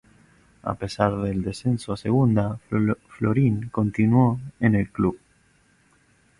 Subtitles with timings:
[0.63, 2.59] A pesar del descenso a Segunda,
[3.17, 5.19] Florin continuó en el club.